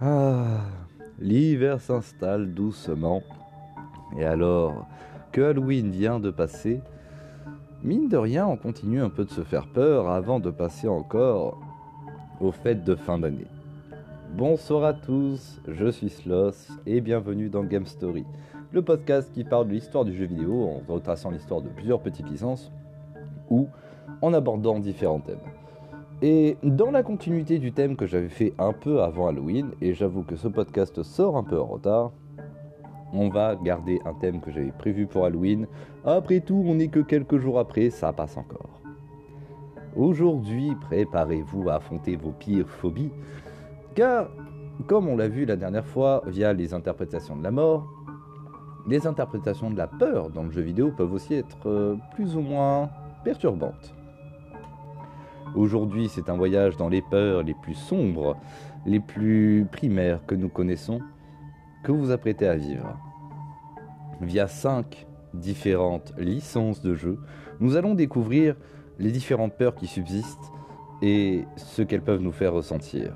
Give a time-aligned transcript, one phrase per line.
[0.00, 0.60] Ah,
[1.18, 3.22] l'hiver s'installe doucement.
[4.18, 4.86] Et alors
[5.32, 6.80] que Halloween vient de passer,
[7.82, 11.58] mine de rien, on continue un peu de se faire peur avant de passer encore
[12.40, 13.46] aux fêtes de fin d'année.
[14.36, 18.26] Bonsoir à tous, je suis Sloss et bienvenue dans Game Story,
[18.72, 22.28] le podcast qui parle de l'histoire du jeu vidéo en retraçant l'histoire de plusieurs petites
[22.28, 22.70] licences
[23.48, 23.68] ou
[24.20, 25.38] en abordant différents thèmes.
[26.26, 30.22] Et dans la continuité du thème que j'avais fait un peu avant Halloween, et j'avoue
[30.22, 32.12] que ce podcast sort un peu en retard,
[33.12, 35.66] on va garder un thème que j'avais prévu pour Halloween.
[36.02, 38.80] Après tout, on n'est que quelques jours après, ça passe encore.
[39.94, 43.12] Aujourd'hui, préparez-vous à affronter vos pires phobies,
[43.94, 44.30] car,
[44.86, 47.86] comme on l'a vu la dernière fois via les interprétations de la mort,
[48.88, 52.40] les interprétations de la peur dans le jeu vidéo peuvent aussi être euh, plus ou
[52.40, 52.88] moins
[53.24, 53.94] perturbantes.
[55.54, 58.36] Aujourd'hui, c'est un voyage dans les peurs les plus sombres,
[58.86, 61.00] les plus primaires que nous connaissons,
[61.84, 62.98] que vous apprêtez à vivre.
[64.20, 67.18] Via cinq différentes licences de jeu,
[67.60, 68.56] nous allons découvrir
[68.98, 70.52] les différentes peurs qui subsistent
[71.02, 73.14] et ce qu'elles peuvent nous faire ressentir.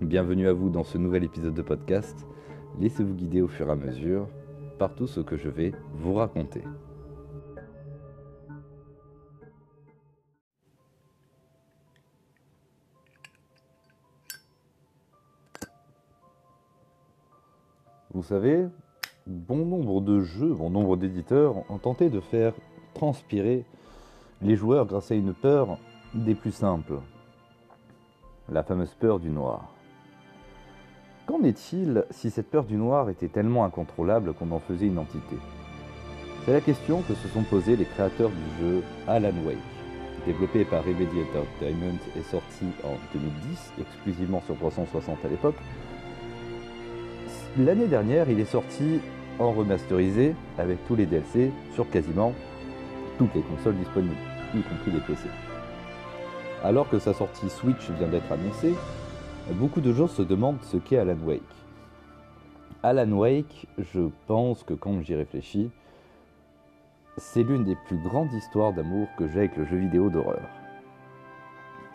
[0.00, 2.26] Bienvenue à vous dans ce nouvel épisode de podcast.
[2.80, 4.26] Laissez-vous guider au fur et à mesure
[4.78, 6.62] par tout ce que je vais vous raconter.
[18.14, 18.66] Vous savez,
[19.26, 22.54] bon nombre de jeux, bon nombre d'éditeurs ont tenté de faire
[22.94, 23.66] transpirer
[24.40, 25.76] les joueurs grâce à une peur
[26.14, 27.00] des plus simples,
[28.50, 29.74] la fameuse peur du noir.
[31.26, 35.36] Qu'en est-il si cette peur du noir était tellement incontrôlable qu'on en faisait une entité?
[36.46, 39.58] C'est la question que se sont posées les créateurs du jeu Alan Wake.
[40.24, 45.56] Développé par Remedy Entertainment et sorti en 2010, exclusivement sur 360 à l'époque,
[47.58, 49.00] l'année dernière, il est sorti
[49.38, 52.32] en remasterisé avec tous les DLC sur quasiment
[53.18, 54.14] toutes les consoles disponibles,
[54.54, 55.28] y compris les PC.
[56.62, 58.74] Alors que sa sortie Switch vient d'être annoncée,
[59.54, 61.42] beaucoup de gens se demandent ce qu'est Alan Wake.
[62.82, 65.70] Alan Wake, je pense que quand j'y réfléchis,
[67.16, 70.48] c'est l'une des plus grandes histoires d'amour que j'ai avec le jeu vidéo d'horreur.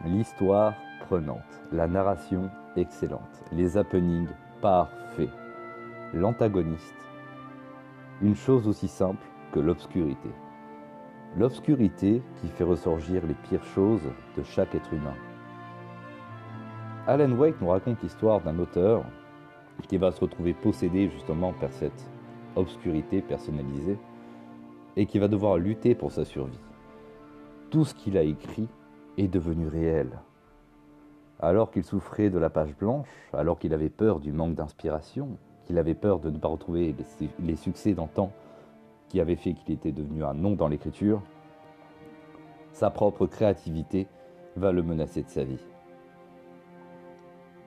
[0.06, 0.74] L'histoire
[1.08, 1.40] prenante,
[1.72, 4.28] la narration excellente, les happenings
[4.62, 5.30] parfaits
[6.14, 6.96] l'antagoniste.
[8.22, 10.30] Une chose aussi simple que l'obscurité.
[11.36, 14.04] L'obscurité qui fait ressurgir les pires choses
[14.38, 15.16] de chaque être humain.
[17.08, 19.04] Alan Wake nous raconte l'histoire d'un auteur
[19.88, 22.10] qui va se retrouver possédé justement par cette
[22.56, 23.98] obscurité personnalisée
[24.96, 26.62] et qui va devoir lutter pour sa survie.
[27.72, 28.70] Tout ce qu'il a écrit
[29.18, 30.20] est devenu réel.
[31.40, 35.40] Alors qu'il souffrait de la page blanche, alors qu'il avait peur du manque d'inspiration,
[35.74, 36.96] qu'il avait peur de ne pas retrouver
[37.40, 38.32] les, succès d'antan
[39.10, 41.20] qui avaient fait qu'il était devenu un nom dans l'écriture,
[42.74, 44.06] sa propre créativité
[44.56, 45.66] va le menacer de sa vie.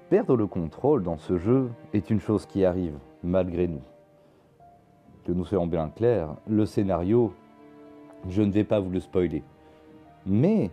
[0.09, 3.83] Perdre le contrôle dans ce jeu est une chose qui arrive, malgré nous.
[5.25, 7.35] Que nous soyons bien clairs, le scénario,
[8.29, 9.43] je ne vais pas vous le spoiler.
[10.27, 10.71] Mais,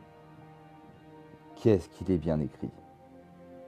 [1.55, 2.69] qu'est-ce qu'il est bien écrit?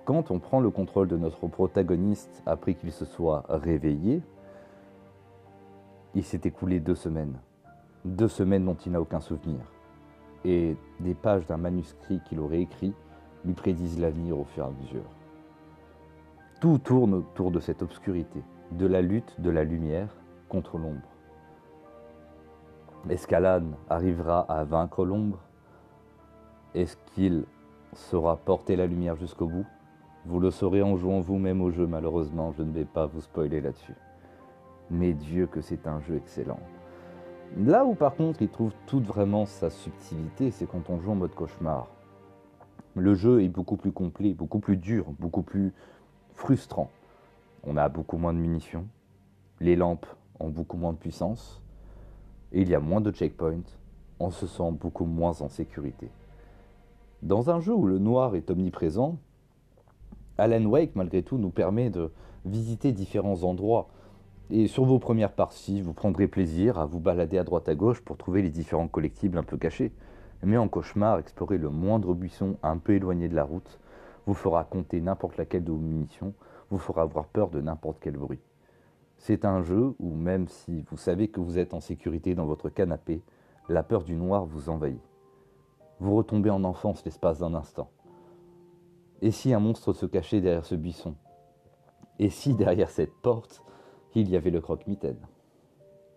[0.06, 4.22] Quand on prend le contrôle de notre protagoniste après qu'il se soit réveillé,
[6.14, 7.38] il s'est écoulé deux semaines.
[8.06, 9.60] Deux semaines dont il n'a aucun souvenir.
[10.46, 12.94] Et des pages d'un manuscrit qu'il aurait écrit
[13.44, 15.10] lui prédisent l'avenir au fur et à mesure.
[16.62, 20.16] Tout tourne autour de cette obscurité, de la lutte de la lumière
[20.50, 21.10] contre l'ombre.
[23.10, 25.40] Est-ce qu'Alan arrivera à vaincre l'ombre?
[26.76, 27.46] Est-ce qu'il
[27.94, 29.66] saura porter la lumière jusqu'au bout?
[30.26, 33.62] Vous le saurez en jouant vous-même au jeu, malheureusement, je ne vais pas vous spoiler
[33.62, 33.96] là-dessus.
[34.90, 36.60] Mais Dieu que c'est un jeu excellent.
[37.58, 41.16] Là où par contre il trouve toute vraiment sa subtilité, c'est quand on joue en
[41.16, 41.88] mode cauchemar.
[42.96, 45.74] Le jeu est beaucoup plus complet, beaucoup plus dur, beaucoup plus
[46.34, 46.90] frustrant.
[47.64, 48.88] On a beaucoup moins de munitions,
[49.60, 50.08] les lampes
[50.40, 51.62] ont beaucoup moins de puissance,
[52.52, 53.64] et il y a moins de checkpoints,
[54.20, 56.10] on se sent beaucoup moins en sécurité.
[57.22, 59.18] Dans un jeu où le noir est omniprésent,
[60.38, 62.12] Alan Wake, malgré tout, nous permet de
[62.46, 63.88] visiter différents endroits.
[64.52, 68.02] Et sur vos premières parties, vous prendrez plaisir à vous balader à droite à gauche
[68.02, 69.92] pour trouver les différents collectibles un peu cachés.
[70.44, 73.80] Mais en cauchemar, explorer le moindre buisson un peu éloigné de la route
[74.26, 76.34] vous fera compter n'importe laquelle de vos munitions,
[76.70, 78.40] vous fera avoir peur de n'importe quel bruit.
[79.18, 82.70] C'est un jeu où même si vous savez que vous êtes en sécurité dans votre
[82.70, 83.22] canapé,
[83.70, 85.02] la peur du noir vous envahit.
[86.00, 87.90] vous retombez en enfance l'espace d'un instant.
[89.22, 91.16] Et si un monstre se cachait derrière ce buisson?
[92.20, 93.64] Et si derrière cette porte,
[94.14, 95.20] il y avait le croque-mitaine?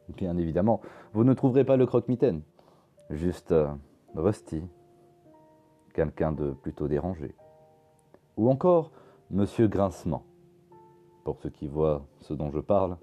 [0.09, 0.81] Bien évidemment,
[1.13, 2.43] vous ne trouverez pas le croque-mitaine.
[3.11, 3.69] Juste euh,
[4.15, 4.63] Rusty,
[5.95, 7.35] quelqu'un de plutôt dérangé.
[8.37, 8.91] Ou encore
[9.31, 10.25] Monsieur Grincement.
[11.25, 12.97] Pour ceux qui voient ce dont je parle,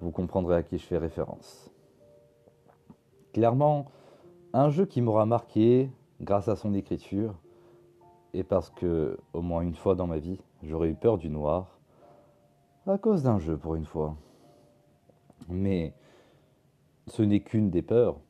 [0.00, 1.70] vous comprendrez à qui je fais référence.
[3.32, 3.86] Clairement,
[4.52, 7.34] un jeu qui m'aura marqué grâce à son écriture,
[8.34, 11.78] et parce que, au moins une fois dans ma vie, j'aurais eu peur du noir,
[12.86, 14.16] à cause d'un jeu pour une fois.
[15.48, 15.92] Mais
[17.06, 18.20] ce n'est qu'une des peurs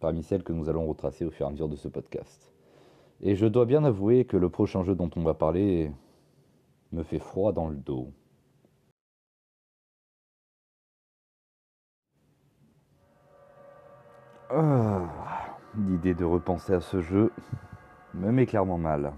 [0.00, 2.52] parmi celles que nous allons retracer au fur et à mesure de ce podcast.
[3.20, 5.92] Et je dois bien avouer que le prochain jeu dont on va parler
[6.90, 8.12] me fait froid dans le dos.
[14.50, 17.32] Ah, l'idée de repenser à ce jeu
[18.14, 19.12] me met clairement mal.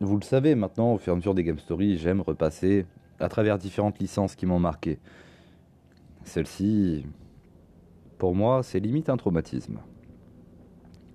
[0.00, 2.86] Vous le savez maintenant, au fur et à mesure des Game Story, j'aime repasser
[3.18, 4.98] à travers différentes licences qui m'ont marqué.
[6.24, 7.06] Celle-ci,
[8.18, 9.78] pour moi, c'est limite un traumatisme.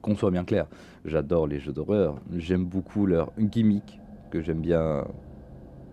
[0.01, 0.65] Qu'on soit bien clair,
[1.05, 3.99] j'adore les jeux d'horreur, j'aime beaucoup leur gimmick,
[4.31, 5.05] que j'aime bien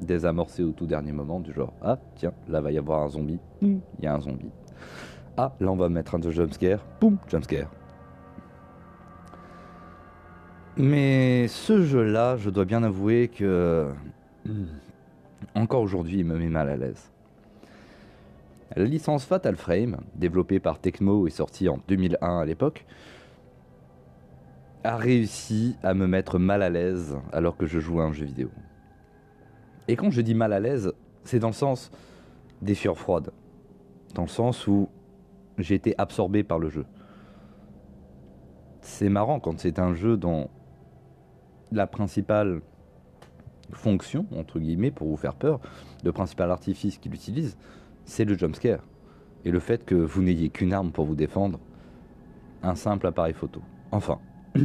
[0.01, 3.41] désamorcer au tout dernier moment, du genre Ah, tiens, là va y avoir un zombie,
[3.61, 4.51] il y a un zombie.
[5.37, 7.71] Ah, là on va mettre un jumpscare, boum, jumpscare.
[10.79, 13.91] Mais ce jeu-là, je dois bien avouer que.
[15.57, 17.11] Encore aujourd'hui, il me met mal à l'aise.
[18.77, 22.87] La licence Fatal Frame, développée par Tecmo et sortie en 2001 à l'époque,
[24.85, 28.27] a réussi à me mettre mal à l'aise alors que je jouais à un jeu
[28.27, 28.51] vidéo.
[29.89, 30.93] Et quand je dis mal à l'aise,
[31.25, 31.91] c'est dans le sens
[32.63, 33.33] des fieurs froides.
[34.15, 34.89] Dans le sens où
[35.57, 36.85] j'ai été absorbé par le jeu.
[38.81, 40.49] C'est marrant quand c'est un jeu dont
[41.73, 42.61] la principale
[43.73, 45.61] fonction, entre guillemets, pour vous faire peur,
[46.05, 47.57] le principal artifice qu'il utilise,
[48.05, 48.83] c'est le jumpscare.
[49.45, 51.61] Et le fait que vous n'ayez qu'une arme pour vous défendre,
[52.63, 53.63] un simple appareil photo.
[53.93, 54.19] Enfin,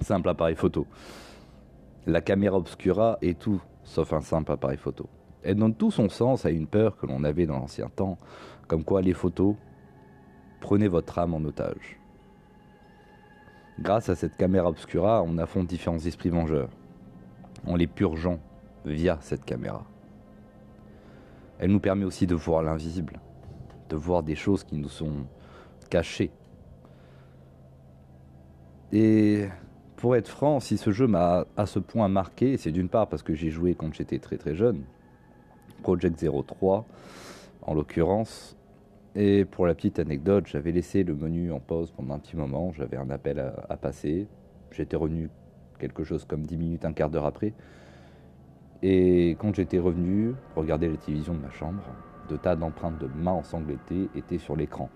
[0.00, 0.86] simple appareil photo.
[2.06, 5.08] La caméra obscura est tout sauf un simple appareil photo.
[5.42, 8.18] Elle donne tout son sens à une peur que l'on avait dans l'ancien temps,
[8.66, 9.54] comme quoi les photos
[10.60, 12.00] prenaient votre âme en otage.
[13.80, 16.70] Grâce à cette caméra obscura, on affronte différents esprits vengeurs,
[17.66, 18.38] en les purgeant
[18.84, 19.84] via cette caméra.
[21.58, 23.20] Elle nous permet aussi de voir l'invisible,
[23.88, 25.26] de voir des choses qui nous sont
[25.90, 26.30] cachées.
[28.92, 29.48] Et
[29.96, 33.22] pour être franc, si ce jeu m'a à ce point marqué, c'est d'une part parce
[33.22, 34.84] que j'ai joué quand j'étais très très jeune,
[35.82, 36.86] Project 03
[37.62, 38.56] en l'occurrence,
[39.14, 42.72] et pour la petite anecdote, j'avais laissé le menu en pause pendant un petit moment,
[42.72, 43.38] j'avais un appel
[43.68, 44.26] à, passer,
[44.72, 45.30] j'étais revenu
[45.78, 47.52] quelque chose comme 10 minutes, un quart d'heure après,
[48.82, 51.82] et quand j'étais revenu regarder la télévision de ma chambre,
[52.28, 54.88] de tas d'empreintes de mains ensanglantées étaient sur l'écran.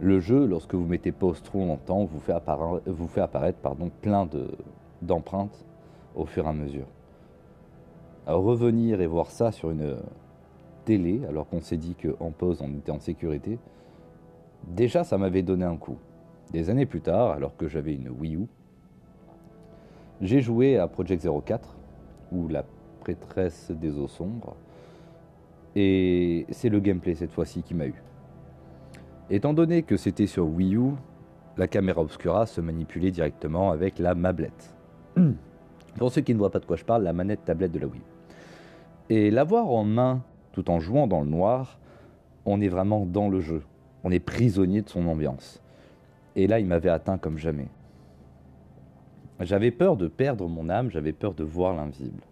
[0.00, 4.28] Le jeu, lorsque vous mettez pause trop longtemps, vous fait apparaître, pardon, plein
[5.00, 5.64] d'empreintes
[6.14, 6.86] au fur et à mesure.
[8.26, 9.96] Revenir et voir ça sur une
[10.84, 13.58] télé, alors qu'on s'est dit qu'en pause on était en sécurité,
[14.66, 15.98] déjà ça m'avait donné un coup.
[16.52, 18.46] Des années plus tard, alors que j'avais une Wii U,
[20.20, 21.76] j'ai joué à Project 04
[22.30, 22.64] ou la
[23.00, 24.54] prêtresse des eaux sombres.
[25.74, 27.94] Et c'est le gameplay cette fois-ci qui m'a eu.
[29.30, 30.92] Étant donné que c'était sur Wii U,
[31.56, 34.76] la caméra obscura se manipulait directement avec la mablette.
[35.96, 37.86] Pour ceux qui ne voient pas de quoi je parle, la manette tablette de la
[37.86, 38.02] Wii.
[39.10, 40.22] Et l'avoir en main
[40.52, 41.78] tout en jouant dans le noir,
[42.44, 43.62] on est vraiment dans le jeu.
[44.04, 45.62] On est prisonnier de son ambiance.
[46.36, 47.68] Et là, il m'avait atteint comme jamais.
[49.40, 52.22] J'avais peur de perdre mon âme, j'avais peur de voir l'invisible.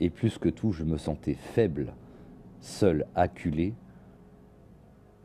[0.00, 1.94] Et plus que tout, je me sentais faible,
[2.60, 3.74] seul, acculé,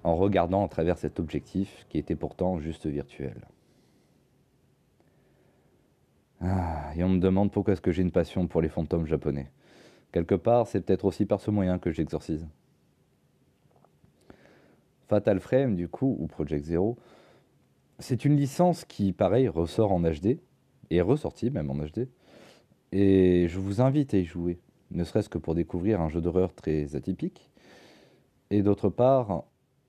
[0.03, 3.41] en regardant à travers cet objectif qui était pourtant juste virtuel.
[6.39, 9.51] Ah, et on me demande pourquoi est-ce que j'ai une passion pour les fantômes japonais.
[10.17, 12.47] Quelque part, c'est peut-être aussi par ce moyen que j'exorcise.
[15.07, 16.97] Fatal Frame, du coup, ou Project Zero,
[17.99, 20.39] c'est une licence qui, pareil, ressort en HD,
[20.89, 22.07] est ressorti même en HD.
[22.91, 24.57] Et je vous invite à y jouer,
[24.89, 27.51] ne serait-ce que pour découvrir un jeu d'horreur très atypique,
[28.49, 29.43] et d'autre part,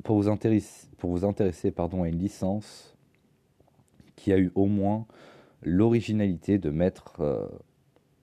[0.04, 2.94] pour vous intéresser, pour vous intéresser pardon, à une licence
[4.14, 5.06] qui a eu au moins
[5.62, 7.46] l'originalité de mettre euh,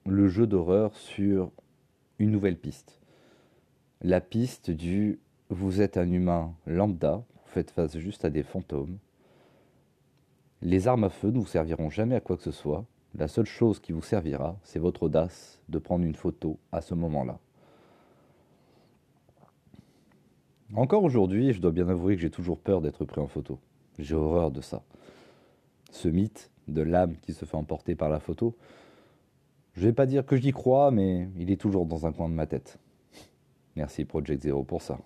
[0.05, 1.49] le jeu d'horreur sur
[2.19, 2.99] une nouvelle piste.
[4.01, 5.19] La piste du
[5.49, 8.97] vous êtes un humain lambda, vous faites face juste à des fantômes.
[10.61, 12.85] Les armes à feu ne vous serviront jamais à quoi que ce soit.
[13.13, 16.95] La seule chose qui vous servira, c'est votre audace de prendre une photo à ce
[16.95, 17.39] moment-là.
[20.73, 23.59] Encore aujourd'hui, je dois bien avouer que j'ai toujours peur d'être pris en photo.
[23.99, 24.81] J'ai horreur de ça.
[25.91, 28.55] Ce mythe de l'âme qui se fait emporter par la photo,
[29.75, 32.33] je vais pas dire que j'y crois, mais il est toujours dans un coin de
[32.33, 32.79] ma tête.
[33.75, 34.97] Merci Project Zero pour ça.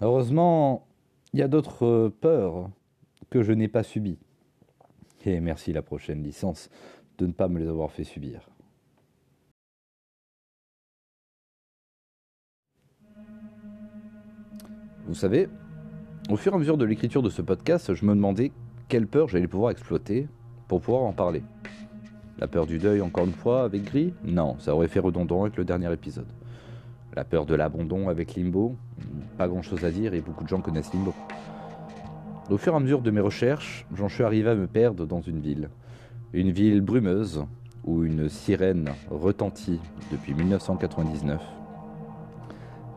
[0.00, 0.86] Heureusement,
[1.34, 2.70] il y a d'autres peurs
[3.28, 4.18] que je n'ai pas subies.
[5.26, 6.70] Et merci la prochaine licence
[7.18, 8.48] de ne pas me les avoir fait subir.
[15.06, 15.48] Vous savez,
[16.30, 18.52] au fur et à mesure de l'écriture de ce podcast, je me demandais
[18.88, 20.28] quelle peur j'allais pouvoir exploiter
[20.68, 21.42] pour pouvoir en parler.
[22.40, 25.58] La peur du deuil, encore une fois, avec Gris Non, ça aurait fait redondant avec
[25.58, 26.26] le dernier épisode.
[27.14, 28.76] La peur de l'abandon avec Limbo
[29.36, 31.12] Pas grand chose à dire et beaucoup de gens connaissent Limbo.
[32.48, 35.20] Au fur et à mesure de mes recherches, j'en suis arrivé à me perdre dans
[35.20, 35.68] une ville.
[36.32, 37.44] Une ville brumeuse
[37.84, 39.80] où une sirène retentit
[40.10, 41.42] depuis 1999.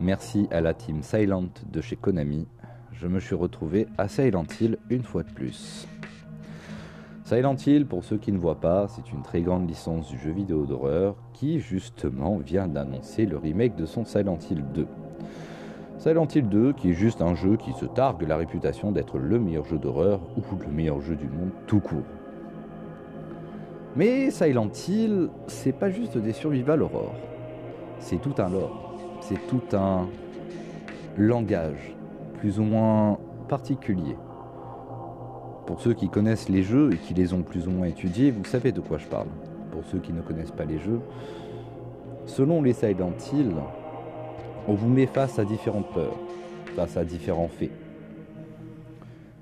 [0.00, 2.46] Merci à la team Silent de chez Konami,
[3.04, 5.86] je me suis retrouvé à Silent Hill une fois de plus.
[7.24, 10.30] Silent Hill, pour ceux qui ne voient pas, c'est une très grande licence du jeu
[10.30, 14.86] vidéo d'horreur qui justement vient d'annoncer le remake de son Silent Hill 2.
[15.96, 19.38] Silent Hill 2 qui est juste un jeu qui se targue la réputation d'être le
[19.38, 22.04] meilleur jeu d'horreur ou le meilleur jeu du monde tout court.
[23.96, 27.14] Mais Silent Hill, c'est pas juste des survival horror.
[28.00, 28.96] C'est tout un lore.
[29.22, 30.08] C'est tout un
[31.16, 31.96] langage
[32.38, 34.14] plus ou moins particulier.
[35.66, 38.44] Pour ceux qui connaissent les jeux et qui les ont plus ou moins étudiés, vous
[38.44, 39.28] savez de quoi je parle.
[39.72, 41.00] Pour ceux qui ne connaissent pas les jeux,
[42.26, 43.52] selon les Silent Hill,
[44.68, 46.16] on vous met face à différentes peurs,
[46.76, 47.72] face à différents faits.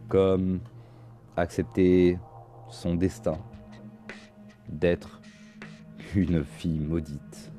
[0.08, 0.60] Comme
[1.36, 2.18] accepter
[2.68, 3.38] son destin
[4.68, 5.20] d'être
[6.14, 7.52] une fille maudite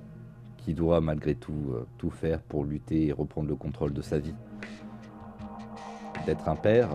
[0.57, 4.19] qui doit malgré tout euh, tout faire pour lutter et reprendre le contrôle de sa
[4.19, 4.35] vie.
[6.25, 6.89] D'être un père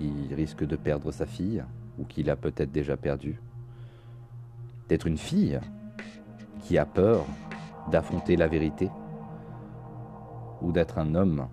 [0.00, 1.62] qui risque de perdre sa fille,
[1.98, 3.38] ou qu'il a peut-être déjà perdu.
[4.88, 5.60] D'être une fille
[6.62, 7.26] qui a peur
[7.90, 8.90] d'affronter la vérité,
[10.62, 11.46] ou d'être un homme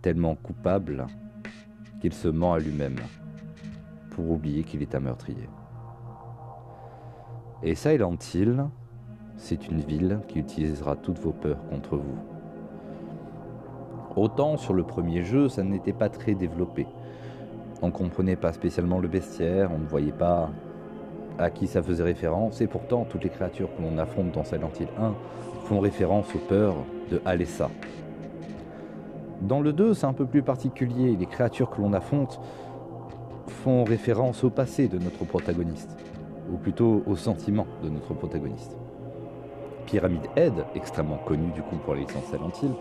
[0.00, 1.06] tellement coupable
[2.00, 2.98] qu'il se ment à lui-même
[4.10, 5.48] pour oublier qu'il est un meurtrier.
[7.64, 8.66] Et Silent Hill,
[9.36, 12.35] c'est une ville qui utilisera toutes vos peurs contre vous.
[14.16, 16.86] Autant sur le premier jeu, ça n'était pas très développé.
[17.82, 20.48] On ne comprenait pas spécialement le bestiaire, on ne voyait pas
[21.38, 24.70] à qui ça faisait référence, et pourtant toutes les créatures que l'on affronte dans Silent
[24.80, 25.14] Hill 1
[25.64, 26.76] font référence aux peurs
[27.10, 27.68] de Alessa.
[29.42, 32.40] Dans le 2, c'est un peu plus particulier, les créatures que l'on affronte
[33.48, 35.94] font référence au passé de notre protagoniste,
[36.50, 38.78] ou plutôt aux sentiments de notre protagoniste.
[39.84, 42.72] Pyramid Head, extrêmement connu du coup pour la licence Silent Hill,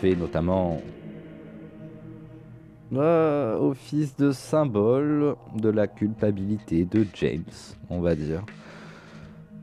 [0.00, 0.80] fait notamment
[2.92, 7.42] euh, office de symbole de la culpabilité de James,
[7.90, 8.44] on va dire.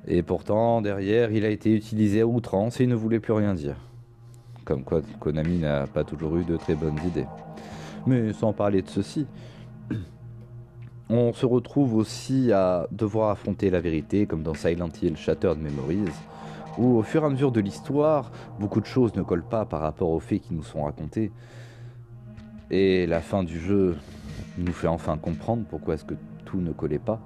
[0.07, 3.53] Et pourtant, derrière, il a été utilisé à outrance et il ne voulait plus rien
[3.53, 3.77] dire.
[4.65, 7.27] Comme quoi, Konami n'a pas toujours eu de très bonnes idées.
[8.05, 9.25] Mais sans parler de ceci,
[11.09, 16.11] on se retrouve aussi à devoir affronter la vérité, comme dans Silent Hill Shattered Memories,
[16.77, 19.81] où au fur et à mesure de l'histoire, beaucoup de choses ne collent pas par
[19.81, 21.31] rapport aux faits qui nous sont racontés.
[22.71, 23.97] Et la fin du jeu
[24.57, 26.15] nous fait enfin comprendre pourquoi est-ce que
[26.45, 27.19] tout ne collait pas.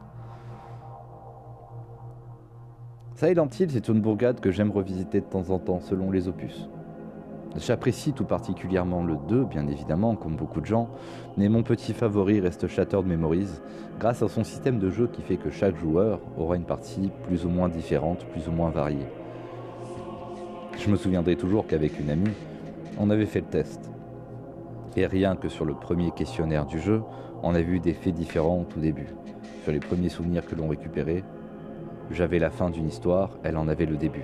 [3.16, 6.70] Silent Hill, c'est une bourgade que j'aime revisiter de temps en temps selon les opus.
[7.56, 10.90] J'apprécie tout particulièrement le 2, bien évidemment, comme beaucoup de gens,
[11.38, 13.60] mais mon petit favori reste Shattered Memories,
[14.00, 17.46] grâce à son système de jeu qui fait que chaque joueur aura une partie plus
[17.46, 19.08] ou moins différente, plus ou moins variée.
[20.88, 22.32] Je me souviendrai toujours qu'avec une amie,
[22.98, 23.92] on avait fait le test.
[24.96, 27.04] Et rien que sur le premier questionnaire du jeu,
[27.44, 29.08] on a vu des faits différents au tout début.
[29.64, 31.26] Sur les premiers souvenirs que l'on récupérait,
[32.10, 34.24] j'avais la fin d'une histoire, elle en avait le début.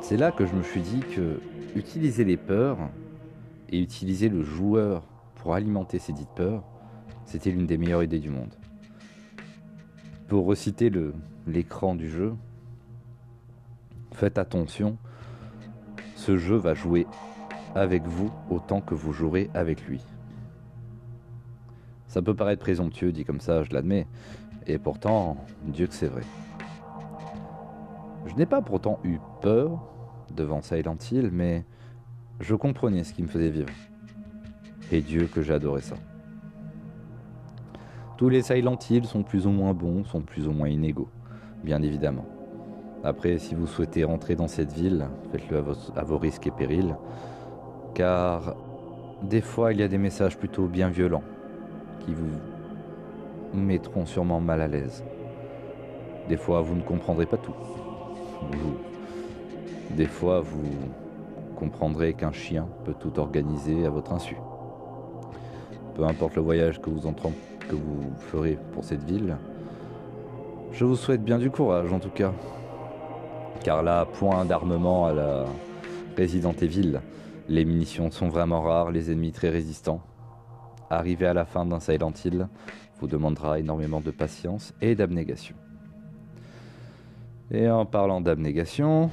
[0.00, 1.42] C'est là que je me suis dit que
[1.76, 2.78] utiliser les peurs
[3.68, 5.02] et utiliser le joueur
[5.34, 6.64] pour alimenter ces dites peurs,
[7.26, 8.54] c'était l'une des meilleures idées du monde.
[10.26, 10.90] Pour reciter
[11.46, 12.32] l'écran du jeu,
[14.14, 14.96] Faites attention,
[16.14, 17.06] ce jeu va jouer
[17.74, 20.00] avec vous autant que vous jouerez avec lui.
[22.06, 24.06] Ça peut paraître présomptueux dit comme ça, je l'admets,
[24.68, 26.22] et pourtant, Dieu que c'est vrai.
[28.26, 29.84] Je n'ai pas pourtant eu peur
[30.32, 31.64] devant Silent Hill, mais
[32.38, 33.68] je comprenais ce qui me faisait vivre.
[34.92, 35.96] Et Dieu que j'adorais ça.
[38.16, 41.08] Tous les Silent Hill sont plus ou moins bons, sont plus ou moins inégaux,
[41.64, 42.26] bien évidemment.
[43.04, 45.62] Après, si vous souhaitez rentrer dans cette ville, faites-le
[45.94, 46.96] à, vos risques et périls,
[47.92, 48.56] car
[49.22, 51.22] des fois il y a des messages plutôt bien violents
[52.00, 52.30] qui vous
[53.52, 55.04] mettront sûrement mal à l'aise.
[56.30, 57.52] Des fois, vous ne comprendrez pas tout.
[59.90, 60.62] Des fois, vous
[61.56, 64.36] comprendrez qu'un chien peut tout organiser à votre insu.
[65.94, 69.36] Peu importe le voyage que vous, que vous ferez pour cette ville,
[70.72, 72.32] je vous souhaite bien du courage en tout cas.
[73.64, 75.46] Car là, point d'armement à la
[76.18, 77.00] Resident Evil.
[77.48, 80.02] Les munitions sont vraiment rares, les ennemis très résistants.
[80.90, 82.46] Arriver à la fin d'un Silent Hill
[83.00, 85.56] vous demandera énormément de patience et d'abnégation.
[87.50, 89.10] Et en parlant d'abnégation,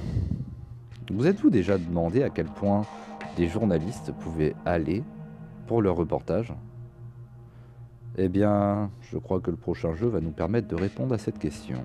[1.10, 2.82] vous êtes-vous déjà demandé à quel point
[3.38, 5.02] des journalistes pouvaient aller
[5.66, 6.52] pour leur reportage?
[8.18, 11.38] Eh bien, je crois que le prochain jeu va nous permettre de répondre à cette
[11.38, 11.78] question.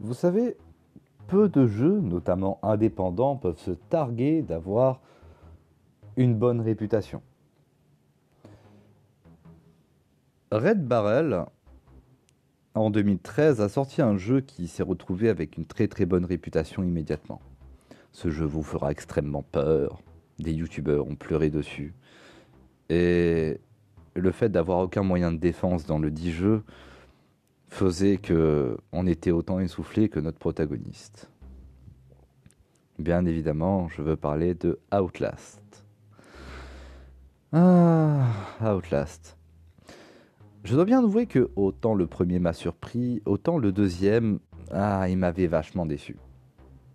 [0.00, 0.56] Vous savez,
[1.26, 5.00] peu de jeux, notamment indépendants, peuvent se targuer d'avoir
[6.16, 7.20] une bonne réputation.
[10.52, 11.44] Red Barrel,
[12.74, 16.82] en 2013, a sorti un jeu qui s'est retrouvé avec une très très bonne réputation
[16.84, 17.40] immédiatement.
[18.12, 20.00] Ce jeu vous fera extrêmement peur,
[20.38, 21.92] des youtubeurs ont pleuré dessus,
[22.88, 23.60] et
[24.14, 26.62] le fait d'avoir aucun moyen de défense dans le dit jeu
[27.68, 31.30] faisait que on était autant essoufflé que notre protagoniste.
[32.98, 35.62] Bien évidemment, je veux parler de Outlast.
[37.52, 38.26] Ah,
[38.60, 39.36] Outlast.
[40.64, 45.16] Je dois bien avouer que autant le premier m'a surpris, autant le deuxième, ah, il
[45.16, 46.16] m'avait vachement déçu.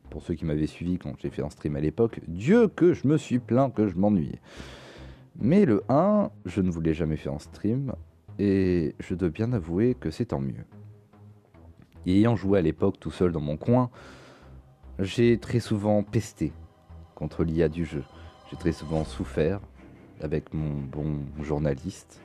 [0.10, 3.08] Pour ceux qui m'avaient suivi quand j'ai fait un stream à l'époque, Dieu que je
[3.08, 4.42] me suis plaint que je m'ennuyais.
[5.40, 7.94] Mais le 1, je ne voulais jamais faire en stream,
[8.40, 10.66] et je dois bien avouer que c'est tant mieux.
[12.06, 13.90] Ayant joué à l'époque tout seul dans mon coin,
[15.00, 16.52] j'ai très souvent pesté
[17.16, 18.04] contre l'IA du jeu.
[18.50, 19.60] J'ai très souvent souffert
[20.22, 22.22] avec mon bon journaliste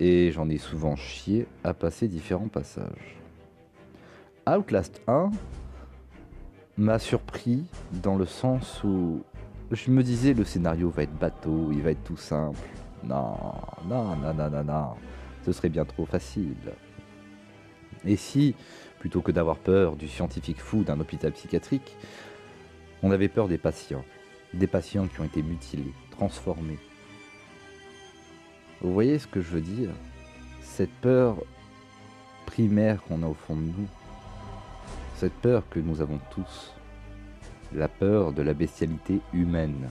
[0.00, 3.16] et j'en ai souvent chié à passer différents passages.
[4.46, 5.30] Outlast 1
[6.76, 9.22] m'a surpris dans le sens où
[9.70, 12.58] je me disais le scénario va être bateau, il va être tout simple.
[13.04, 13.36] Non,
[13.84, 14.94] non, non, non, non, non,
[15.44, 16.72] ce serait bien trop facile.
[18.04, 18.54] Et si,
[18.98, 21.96] plutôt que d'avoir peur du scientifique fou d'un hôpital psychiatrique,
[23.02, 24.04] on avait peur des patients,
[24.54, 26.78] des patients qui ont été mutilés, transformés,
[28.80, 29.90] vous voyez ce que je veux dire?
[30.60, 31.36] Cette peur
[32.46, 33.88] primaire qu'on a au fond de nous,
[35.16, 36.74] cette peur que nous avons tous,
[37.72, 39.88] la peur de la bestialité humaine,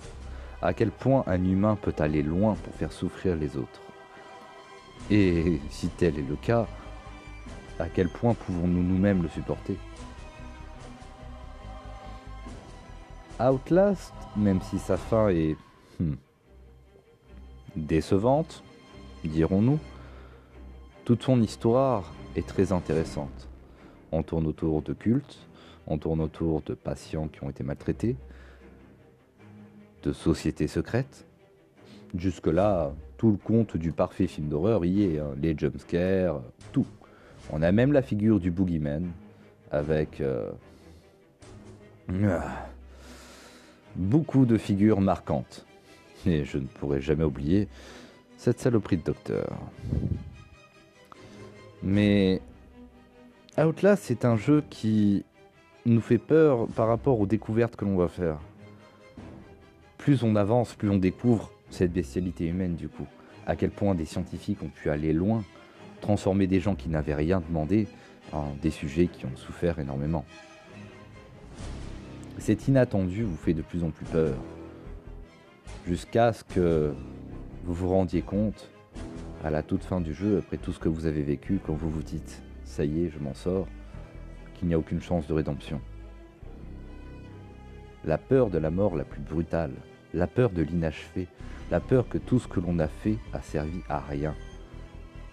[0.61, 3.81] à quel point un humain peut aller loin pour faire souffrir les autres.
[5.09, 6.67] Et si tel est le cas,
[7.79, 9.77] à quel point pouvons-nous nous-mêmes le supporter?
[13.39, 15.57] Outlast, même si sa fin est
[15.99, 16.13] hmm,
[17.75, 18.63] décevante,
[19.23, 19.79] dirons-nous,
[21.05, 23.49] toute son histoire est très intéressante.
[24.11, 25.39] On tourne autour de cultes,
[25.87, 28.15] on tourne autour de patients qui ont été maltraités,
[30.03, 31.25] de sociétés secrètes.
[32.15, 35.31] Jusque-là, tout le conte du parfait film d'horreur y est, hein.
[35.41, 36.87] les jumpscares, tout.
[37.51, 39.09] On a même la figure du boogeyman
[39.71, 40.49] avec euh,
[43.95, 45.65] beaucoup de figures marquantes.
[46.25, 47.67] Et je ne pourrai jamais oublier
[48.37, 49.57] cette saloperie de docteur.
[51.83, 52.41] Mais
[53.57, 55.25] Outlast, c'est un jeu qui
[55.85, 58.39] nous fait peur par rapport aux découvertes que l'on va faire.
[60.01, 63.05] Plus on avance, plus on découvre cette bestialité humaine du coup.
[63.45, 65.43] À quel point des scientifiques ont pu aller loin,
[66.01, 67.87] transformer des gens qui n'avaient rien demandé
[68.33, 70.25] en des sujets qui ont souffert énormément.
[72.39, 74.33] Cet inattendu vous fait de plus en plus peur.
[75.85, 76.95] Jusqu'à ce que
[77.63, 78.71] vous vous rendiez compte,
[79.43, 81.91] à la toute fin du jeu, après tout ce que vous avez vécu, quand vous
[81.91, 83.65] vous dites⁇ ça y est, je m'en sors⁇
[84.55, 85.79] qu'il n'y a aucune chance de rédemption.
[88.03, 89.73] La peur de la mort la plus brutale,
[90.13, 91.27] la peur de l'inachevé,
[91.69, 94.35] la peur que tout ce que l'on a fait a servi à rien.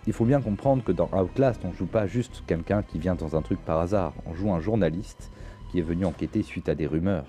[0.07, 3.37] Il faut bien comprendre que dans Outlast, on joue pas juste quelqu'un qui vient dans
[3.37, 5.31] un truc par hasard, on joue un journaliste
[5.71, 7.27] qui est venu enquêter suite à des rumeurs.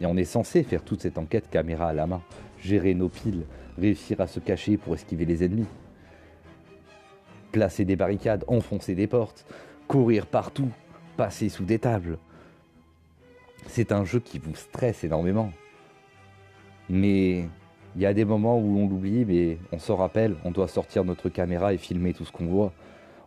[0.00, 2.22] Et on est censé faire toute cette enquête caméra à la main,
[2.58, 3.44] gérer nos piles,
[3.78, 5.66] réussir à se cacher pour esquiver les ennemis,
[7.52, 9.44] placer des barricades, enfoncer des portes,
[9.86, 10.70] courir partout,
[11.16, 12.18] passer sous des tables.
[13.66, 15.52] C'est un jeu qui vous stresse énormément.
[16.88, 17.48] Mais
[17.96, 21.04] il y a des moments où on l'oublie, mais on se rappelle, on doit sortir
[21.04, 22.72] notre caméra et filmer tout ce qu'on voit.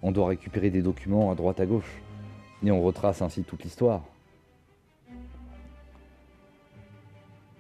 [0.01, 2.01] On doit récupérer des documents à droite à gauche.
[2.63, 4.01] Et on retrace ainsi toute l'histoire.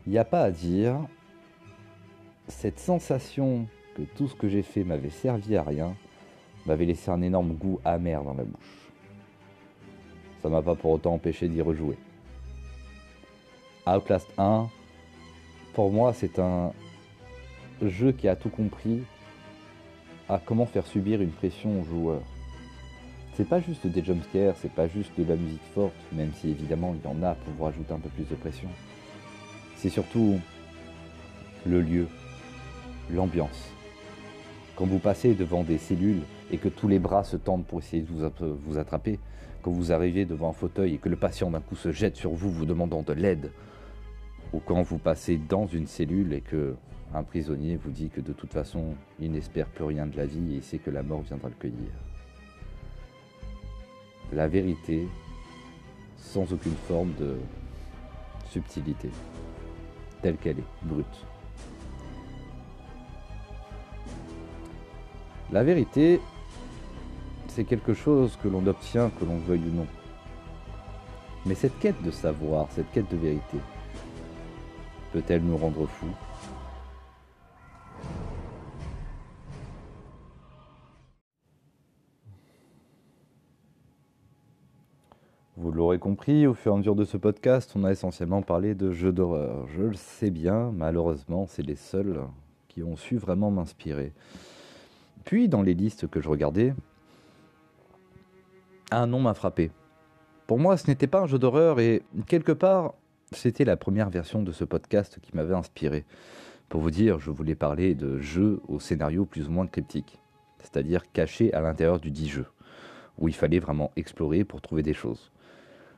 [0.05, 0.95] Il n'y a pas à dire,
[2.47, 5.95] cette sensation que tout ce que j'ai fait m'avait servi à rien
[6.65, 8.91] m'avait laissé un énorme goût amer dans la bouche.
[10.41, 11.97] Ça m'a pas pour autant empêché d'y rejouer.
[13.85, 14.69] Outlast 1,
[15.77, 16.71] pour moi, c'est un
[17.83, 19.03] jeu qui a tout compris
[20.27, 22.23] à comment faire subir une pression aux joueurs.
[23.35, 26.95] C'est pas juste des jumpscares, c'est pas juste de la musique forte, même si évidemment
[26.95, 28.67] il y en a pour vous rajouter un peu plus de pression.
[29.75, 30.39] C'est surtout
[31.67, 32.07] le lieu,
[33.11, 33.69] l'ambiance.
[34.77, 38.01] Quand vous passez devant des cellules et que tous les bras se tendent pour essayer
[38.01, 39.19] de vous attraper,
[39.61, 42.31] quand vous arrivez devant un fauteuil et que le patient d'un coup se jette sur
[42.31, 43.51] vous vous demandant de l'aide,
[44.53, 46.75] ou quand vous passez dans une cellule et que
[47.13, 50.55] un prisonnier vous dit que de toute façon il n'espère plus rien de la vie
[50.55, 51.91] et sait que la mort viendra le cueillir.
[54.33, 55.07] La vérité
[56.17, 57.37] sans aucune forme de
[58.49, 59.09] subtilité,
[60.21, 61.05] telle qu'elle est, brute.
[65.51, 66.19] La vérité,
[67.47, 69.87] c'est quelque chose que l'on obtient, que l'on veuille ou non.
[71.45, 73.57] Mais cette quête de savoir, cette quête de vérité,
[75.17, 76.05] peut-elle nous rendre fous
[85.55, 88.75] Vous l'aurez compris, au fur et à mesure de ce podcast, on a essentiellement parlé
[88.75, 89.65] de jeux d'horreur.
[89.69, 92.21] Je le sais bien, malheureusement, c'est les seuls
[92.67, 94.13] qui ont su vraiment m'inspirer.
[95.25, 96.75] Puis, dans les listes que je regardais,
[98.91, 99.71] un nom m'a frappé.
[100.45, 102.93] Pour moi, ce n'était pas un jeu d'horreur et quelque part,
[103.31, 106.05] c'était la première version de ce podcast qui m'avait inspiré.
[106.69, 110.19] Pour vous dire, je voulais parler de jeux au scénario plus ou moins cryptique,
[110.59, 112.45] c'est-à-dire cachés à l'intérieur du dit jeu,
[113.17, 115.31] où il fallait vraiment explorer pour trouver des choses.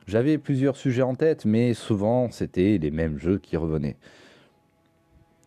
[0.06, 3.96] J'avais plusieurs sujets en tête, mais souvent c'était les mêmes jeux qui revenaient.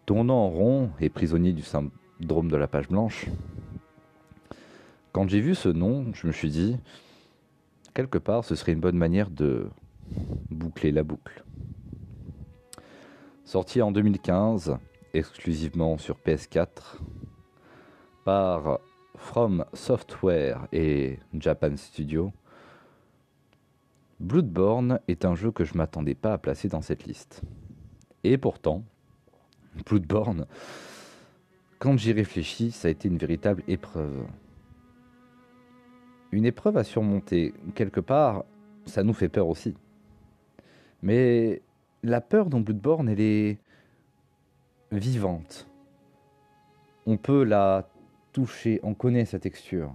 [0.05, 3.27] Tournant en rond et prisonnier du syndrome de la page blanche,
[5.11, 6.77] quand j'ai vu ce nom, je me suis dit,
[7.93, 9.67] quelque part, ce serait une bonne manière de
[10.49, 11.43] boucler la boucle.
[13.45, 14.78] Sorti en 2015,
[15.13, 16.97] exclusivement sur PS4,
[18.26, 18.80] par
[19.15, 22.32] From Software et Japan Studio,
[24.19, 27.41] Bloodborne est un jeu que je m'attendais pas à placer dans cette liste.
[28.23, 28.84] Et pourtant,
[29.86, 30.45] Bloodborne,
[31.80, 34.26] quand j'y réfléchis, ça a été une véritable épreuve
[36.34, 37.54] une épreuve à surmonter.
[37.76, 38.43] Quelque part,
[38.86, 39.76] ça nous fait peur aussi.
[41.03, 41.61] Mais
[42.01, 43.59] la peur dans Bloodborne, elle est
[44.93, 45.67] vivante.
[47.05, 47.89] On peut la
[48.31, 49.93] toucher, on connaît sa texture.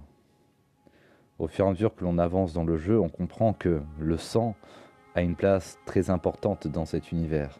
[1.39, 4.17] Au fur et à mesure que l'on avance dans le jeu, on comprend que le
[4.17, 4.55] sang
[5.15, 7.57] a une place très importante dans cet univers.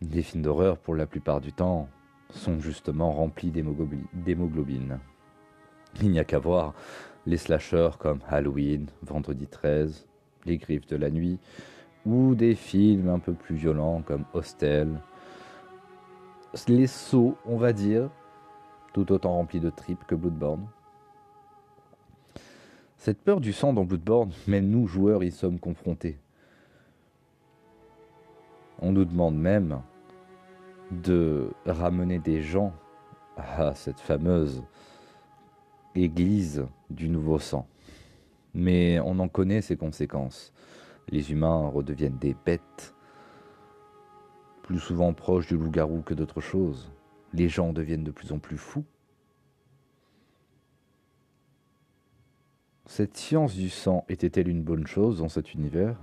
[0.00, 1.88] Les films d'horreur, pour la plupart du temps,
[2.30, 4.98] sont justement remplis d'hémoglobine.
[6.02, 6.74] Il n'y a qu'à voir
[7.26, 10.08] les slashers comme Halloween, Vendredi 13,
[10.46, 11.38] Les Griffes de la Nuit,
[12.06, 15.00] ou des films un peu plus violents comme Hostel.
[16.68, 18.10] Les sauts, on va dire,
[18.92, 20.66] tout autant remplis de tripes que Bloodborne.
[22.96, 26.18] Cette peur du sang dans Bloodborne, même nous joueurs y sommes confrontés.
[28.80, 29.80] On nous demande même
[30.90, 32.72] de ramener des gens
[33.36, 34.62] à cette fameuse
[35.94, 37.66] église du nouveau sang.
[38.54, 40.52] Mais on en connaît ses conséquences.
[41.08, 42.94] Les humains redeviennent des bêtes,
[44.62, 46.90] plus souvent proches du loup-garou que d'autres choses.
[47.32, 48.84] Les gens deviennent de plus en plus fous.
[52.86, 55.98] Cette science du sang était-elle une bonne chose dans cet univers?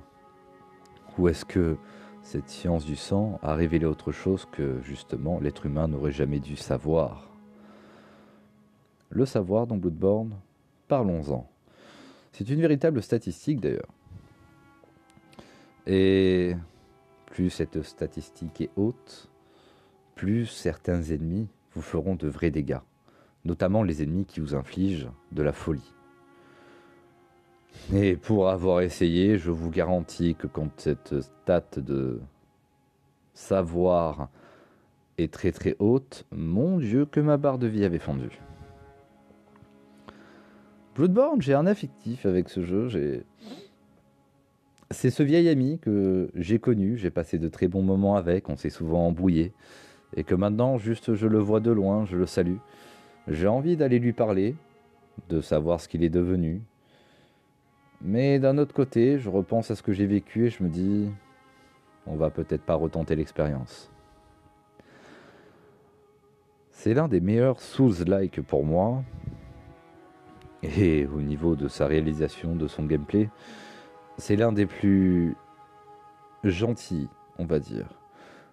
[1.17, 1.77] Ou est-ce que
[2.21, 6.55] cette science du sang a révélé autre chose que justement l'être humain n'aurait jamais dû
[6.55, 7.29] savoir?
[9.09, 10.35] Le savoir dans Bloodborne,
[10.87, 11.49] parlons-en.
[12.31, 13.89] C'est une véritable statistique d'ailleurs.
[15.87, 16.55] Et
[17.27, 19.29] plus cette statistique est haute,
[20.15, 22.81] plus certains ennemis vous feront de vrais dégâts,
[23.45, 25.93] notamment les ennemis qui vous infligent de la folie.
[27.93, 32.21] Et pour avoir essayé, je vous garantis que quand cette stat de
[33.33, 34.29] savoir
[35.17, 38.29] est très très haute, mon Dieu que ma barre de vie avait fondu.
[40.95, 43.23] Bloodborne, j'ai un affectif avec ce jeu.
[44.89, 48.57] C'est ce vieil ami que j'ai connu, j'ai passé de très bons moments avec, on
[48.57, 49.53] s'est souvent embrouillé,
[50.17, 52.57] et que maintenant, juste je le vois de loin, je le salue.
[53.29, 54.55] J'ai envie d'aller lui parler,
[55.29, 56.61] de savoir ce qu'il est devenu.
[58.01, 61.09] Mais d'un autre côté, je repense à ce que j'ai vécu et je me dis,
[62.05, 63.89] on va peut-être pas retenter l'expérience.
[66.71, 69.03] C'est l'un des meilleurs Souls-like pour moi.
[70.63, 73.29] Et au niveau de sa réalisation, de son gameplay,
[74.17, 75.35] c'est l'un des plus
[76.43, 77.89] gentils, on va dire.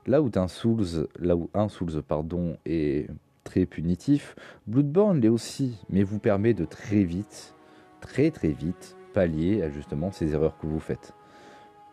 [0.07, 1.69] Là où un Souls, là où un
[2.07, 3.11] pardon, est
[3.45, 7.55] très punitif, Bloodborne l'est aussi, mais vous permet de très vite,
[8.01, 11.13] très très vite, pallier à justement ces erreurs que vous faites.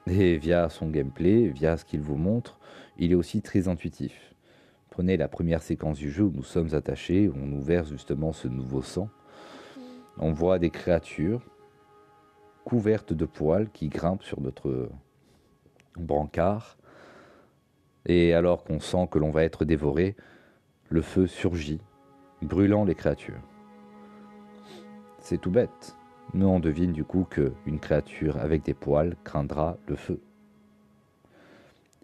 [0.08, 2.60] Et via son gameplay, via ce qu'il vous montre,
[2.97, 4.34] il est aussi très intuitif.
[4.91, 8.32] Prenez la première séquence du jeu où nous sommes attachés, où on nous verse justement
[8.32, 9.10] ce nouveau sang.
[10.17, 11.41] On voit des créatures
[12.63, 14.89] couvertes de poils qui grimpent sur notre
[15.97, 16.78] brancard.
[18.06, 20.15] Et alors qu'on sent que l'on va être dévoré,
[20.89, 21.82] le feu surgit,
[22.41, 23.41] brûlant les créatures.
[25.19, 25.95] C'est tout bête,
[26.34, 30.21] mais on devine du coup qu'une créature avec des poils craindra le feu.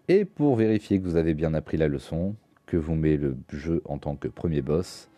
[0.08, 2.34] Et pour vérifier que vous avez bien appris la leçon,
[2.66, 5.08] que vous met le jeu en tant que premier boss,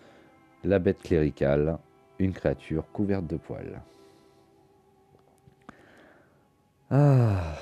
[0.65, 1.79] la bête cléricale,
[2.19, 3.81] une créature couverte de poils.
[6.91, 7.57] Ah,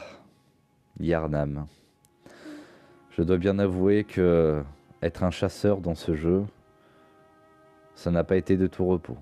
[1.01, 1.67] Yarnam.
[3.11, 4.63] Je dois bien avouer que
[5.03, 6.45] être un chasseur dans ce jeu,
[7.95, 9.17] ça n'a pas été de tout repos.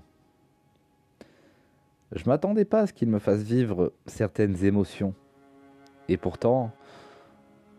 [2.11, 5.13] Je m'attendais pas à ce qu'il me fasse vivre certaines émotions.
[6.09, 6.71] Et pourtant,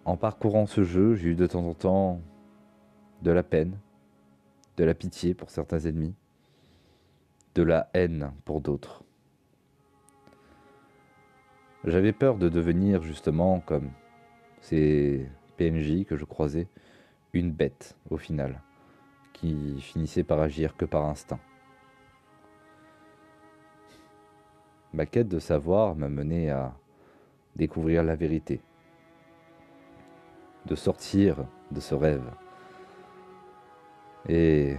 [0.04, 2.20] en parcourant ce jeu, j'ai eu de temps en temps
[3.22, 3.78] de la peine,
[4.76, 6.14] de la pitié pour certains ennemis,
[7.54, 9.04] de la haine pour d'autres.
[11.84, 13.90] J'avais peur de devenir justement comme
[14.60, 16.68] ces PNJ que je croisais,
[17.32, 18.62] une bête au final,
[19.32, 21.40] qui finissait par agir que par instinct.
[24.92, 26.74] Ma quête de savoir m'a mené à
[27.56, 28.60] découvrir la vérité,
[30.66, 32.30] de sortir de ce rêve
[34.28, 34.76] et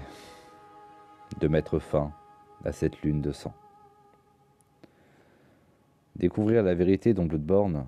[1.39, 2.13] de mettre fin
[2.63, 3.53] à cette lune de sang.
[6.15, 7.87] Découvrir la vérité dans Bloodborne,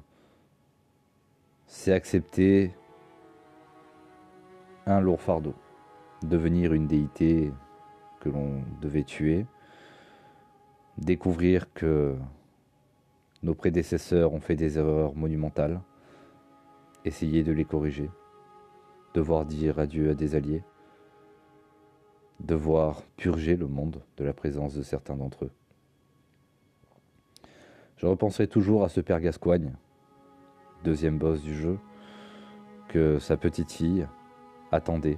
[1.67, 2.73] c'est accepter
[4.85, 5.53] un lourd fardeau,
[6.23, 7.51] devenir une déité
[8.19, 9.45] que l'on devait tuer,
[10.97, 12.15] découvrir que
[13.43, 15.81] nos prédécesseurs ont fait des erreurs monumentales,
[17.03, 18.09] essayer de les corriger,
[19.13, 20.63] devoir dire adieu à des alliés,
[22.39, 25.51] devoir purger le monde de la présence de certains d'entre eux.
[27.97, 29.73] Je repenserai toujours à ce père Gascoigne,
[30.83, 31.79] deuxième boss du jeu,
[32.89, 34.07] que sa petite fille
[34.71, 35.17] attendait,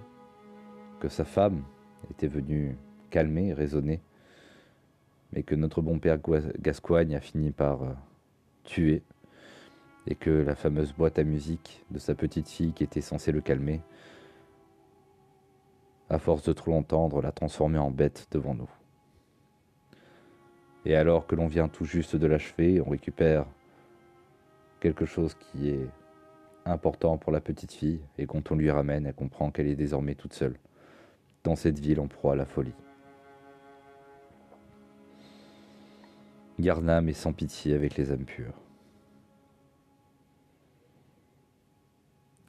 [1.00, 1.64] que sa femme
[2.12, 2.78] était venue
[3.10, 4.02] calmer raisonner,
[5.34, 6.20] mais que notre bon père
[6.60, 7.94] Gascoigne a fini par euh,
[8.64, 9.02] tuer,
[10.06, 13.42] et que la fameuse boîte à musique de sa petite fille qui était censée le
[13.42, 13.82] calmer
[16.10, 18.70] à force de trop l'entendre, l'a transformé en bête devant nous.
[20.86, 23.46] Et alors que l'on vient tout juste de l'achever, on récupère
[24.80, 25.90] quelque chose qui est
[26.66, 30.16] important pour la petite fille, et quand on lui ramène, elle comprend qu'elle est désormais
[30.16, 30.58] toute seule,
[31.44, 32.74] dans cette ville en proie à la folie.
[36.60, 38.60] Garnam est sans pitié avec les âmes pures.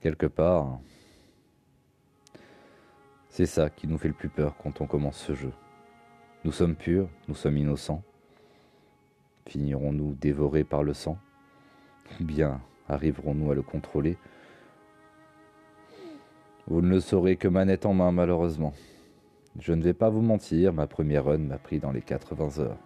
[0.01, 0.79] Quelque part,
[3.39, 5.53] c'est ça qui nous fait le plus peur quand on commence ce jeu.
[6.45, 8.03] Nous sommes purs, nous sommes innocents.
[9.47, 11.17] Finirons-nous dévorés par le sang?
[12.19, 14.17] Bien arriverons-nous à le contrôler?
[16.67, 18.73] Vous ne le saurez que manette en main malheureusement.
[19.61, 22.79] Je ne vais pas vous mentir, ma première run m'a pris dans les 80 heures.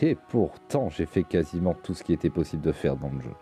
[0.00, 3.34] Et pourtant, j'ai fait quasiment tout ce qui était possible de faire dans le jeu.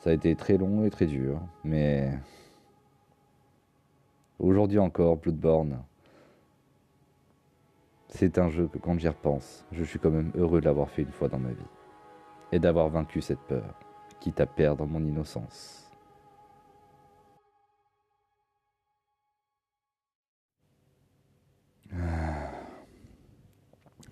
[0.00, 2.18] Ça a été très long et très dur, mais
[4.40, 5.82] Aujourd'hui encore, Bloodborne,
[8.08, 11.02] c'est un jeu que quand j'y repense, je suis quand même heureux de l'avoir fait
[11.02, 11.68] une fois dans ma vie.
[12.50, 13.78] Et d'avoir vaincu cette peur,
[14.18, 15.90] quitte à perdre mon innocence.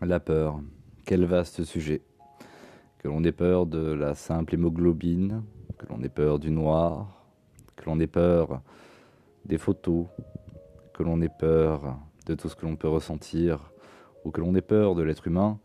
[0.02, 0.60] La peur,
[1.06, 2.02] quel vaste sujet.
[2.98, 5.42] Que l'on ait peur de la simple hémoglobine,
[5.78, 7.24] que l'on ait peur du noir,
[7.76, 8.60] que l'on ait peur
[9.44, 10.06] des photos,
[10.92, 11.96] que l'on ait peur
[12.26, 13.72] de tout ce que l'on peut ressentir
[14.24, 15.58] ou que l'on ait peur de l'être humain,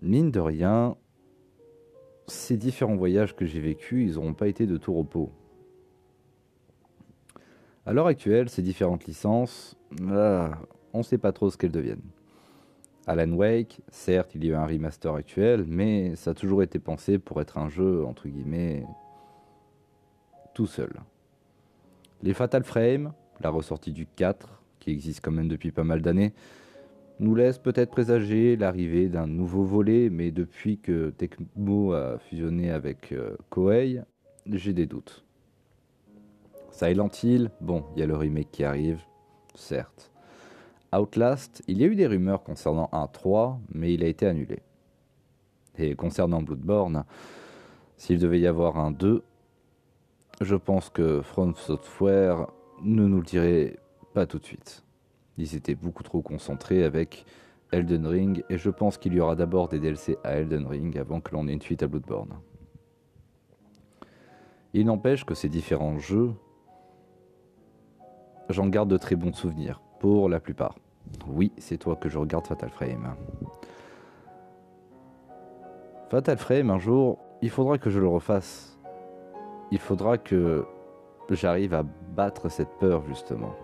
[0.00, 0.96] mine de rien,
[2.28, 5.30] ces différents voyages que j'ai vécus, ils n'auront pas été de tout repos.
[7.84, 9.76] À l'heure actuelle, ces différentes licences,
[10.10, 10.58] ah,
[10.92, 12.02] on ne sait pas trop ce qu'elles deviennent.
[13.06, 17.18] Alan Wake, certes, il y a un remaster actuel, mais ça a toujours été pensé
[17.18, 18.84] pour être un jeu, entre guillemets,
[20.54, 20.92] tout seul.
[22.22, 26.32] Les Fatal Frame, la ressortie du 4, qui existe quand même depuis pas mal d'années,
[27.18, 33.12] nous laisse peut-être présager l'arrivée d'un nouveau volet, mais depuis que Tecmo a fusionné avec
[33.12, 34.02] euh, Koei,
[34.50, 35.24] j'ai des doutes.
[36.70, 39.00] Silent Hill, bon, il y a le remake qui arrive,
[39.54, 40.12] certes.
[40.94, 44.60] Outlast, il y a eu des rumeurs concernant un 3, mais il a été annulé.
[45.78, 47.04] Et concernant Bloodborne,
[47.96, 49.22] s'il devait y avoir un 2,
[50.40, 52.46] je pense que From Software
[52.82, 53.78] ne nous le dirait
[54.14, 54.84] pas tout de suite.
[55.38, 57.24] Ils étaient beaucoup trop concentrés avec
[57.72, 61.20] Elden Ring et je pense qu'il y aura d'abord des DLC à Elden Ring avant
[61.20, 62.34] que l'on ait une suite à Bloodborne.
[64.72, 66.32] Il n'empêche que ces différents jeux,
[68.50, 70.76] j'en garde de très bons souvenirs, pour la plupart.
[71.28, 73.14] Oui, c'est toi que je regarde Fatal Frame.
[76.10, 78.75] Fatal Frame, un jour, il faudra que je le refasse.
[79.70, 80.64] Il faudra que
[81.30, 83.54] j'arrive à battre cette peur, justement.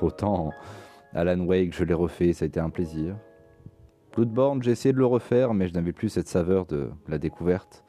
[0.00, 0.50] Autant
[1.12, 3.16] Alan Wake, je l'ai refait, ça a été un plaisir.
[4.14, 7.84] Bloodborne, j'ai essayé de le refaire, mais je n'avais plus cette saveur de la découverte.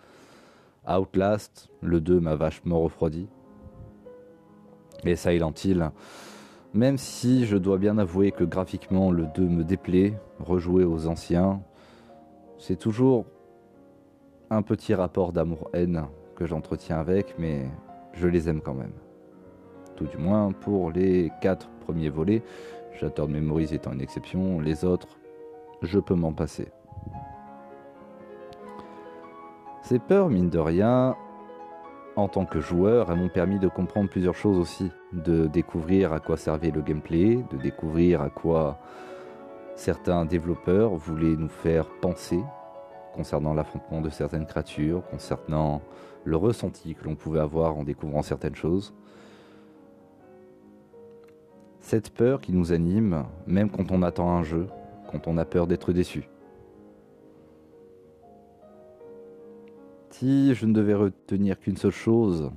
[0.88, 3.28] Outlast, le 2 m'a vachement refroidi.
[5.06, 5.92] Et Silent Hill,
[6.74, 11.62] même si je dois bien avouer que graphiquement le 2 me déplaît, rejouer aux anciens,
[12.58, 13.26] c'est toujours
[14.50, 16.06] un petit rapport d'amour-haine
[16.45, 17.65] j'entretiens avec, mais
[18.13, 18.93] je les aime quand même.
[19.95, 22.43] Tout du moins pour les 4 premiers volets,
[22.93, 25.19] Shattered Memories étant une exception, les autres,
[25.82, 26.67] je peux m'en passer.
[29.84, 31.15] Ces peurs, mine de rien,
[32.15, 36.19] en tant que joueur, elles m'ont permis de comprendre plusieurs choses aussi, de découvrir à
[36.19, 38.78] quoi servait le gameplay, de découvrir à quoi
[39.75, 42.41] certains développeurs voulaient nous faire penser
[43.13, 45.82] concernant l'affrontement de certaines créatures, concernant
[46.24, 48.93] le ressenti que l'on pouvait avoir en découvrant certaines choses.
[51.80, 54.67] Cette peur qui nous anime, même quand on attend un jeu,
[55.12, 56.30] quand on a peur d'être déçu.
[60.12, 62.52] Si je ne devais retenir qu'une seule chose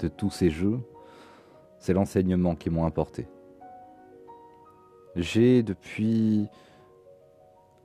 [0.00, 0.80] de tous ces jeux,
[1.78, 3.28] c'est l'enseignement qui m'ont apporté.
[5.14, 6.48] J'ai depuis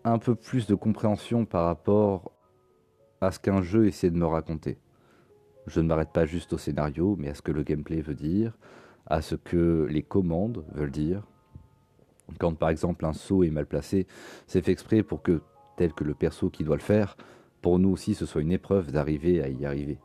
[0.06, 2.32] un peu plus de compréhension par rapport
[3.22, 4.78] à ce qu'un jeu essaie de me raconter.
[5.66, 8.56] Je ne m'arrête pas juste au scénario, mais à ce que le gameplay veut dire,
[9.08, 11.24] à ce que les commandes veulent dire.
[12.40, 14.06] Quand par exemple un saut est mal placé,
[14.46, 15.42] c'est fait exprès pour que,
[15.76, 17.18] tel que le perso qui doit le faire,
[17.64, 19.98] pour nous aussi ce soit une épreuve d'arriver à y arriver.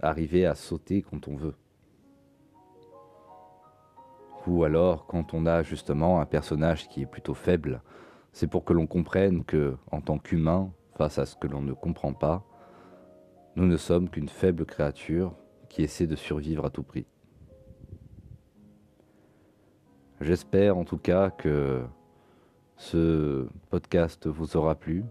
[0.00, 1.54] Arriver à sauter quand on veut.
[4.48, 7.82] Ou alors quand on a justement un personnage qui est plutôt faible,
[8.32, 11.72] c'est pour que l'on comprenne que, en tant qu'humain, face à ce que l'on ne
[11.72, 12.44] comprend pas,
[13.56, 15.34] nous ne sommes qu'une faible créature
[15.68, 17.06] qui essaie de survivre à tout prix.
[20.20, 21.82] J'espère en tout cas que
[22.76, 25.04] ce podcast vous aura plu,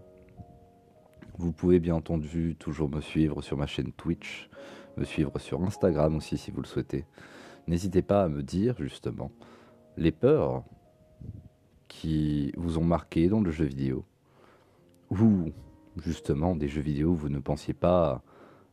[1.38, 4.48] vous pouvez bien entendu toujours me suivre sur ma chaîne Twitch,
[4.96, 7.06] me suivre sur Instagram aussi si vous le souhaitez.
[7.66, 9.30] N'hésitez pas à me dire justement
[9.96, 10.64] les peurs
[11.92, 14.04] qui vous ont marqué dans le jeu vidéo
[15.10, 15.50] ou
[15.98, 18.22] justement des jeux vidéo où vous ne pensiez pas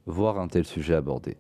[0.06, 1.36] voir un tel sujet abordé.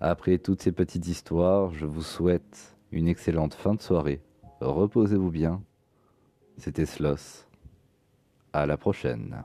[0.00, 4.20] Après toutes ces petites histoires, je vous souhaite une excellente fin de soirée.
[4.60, 5.62] Reposez-vous bien.
[6.58, 7.46] C'était Sloss.
[8.52, 9.44] À la prochaine.